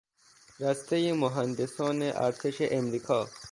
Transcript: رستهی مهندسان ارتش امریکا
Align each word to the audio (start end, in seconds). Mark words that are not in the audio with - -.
رستهی 0.59 1.11
مهندسان 1.13 2.01
ارتش 2.01 2.57
امریکا 2.59 3.27